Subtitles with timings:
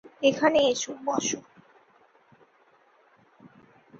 [0.23, 1.23] এখানে এসো, বব।